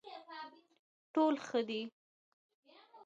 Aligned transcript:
ټول 1.13 1.35
ښه 1.47 1.59
دي. 1.67 1.81